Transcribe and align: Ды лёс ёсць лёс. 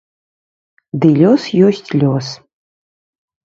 Ды 1.03 1.07
лёс 1.19 1.43
ёсць 1.67 1.89
лёс. 2.01 2.27